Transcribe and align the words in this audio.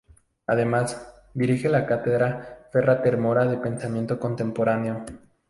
Además, 0.47 0.97
dirige 1.35 1.69
la 1.69 1.85
Cátedra 1.85 2.69
Ferrater 2.71 3.17
Mora 3.19 3.45
de 3.45 3.57
Pensamiento 3.57 4.19
Contemporáneo. 4.19 5.05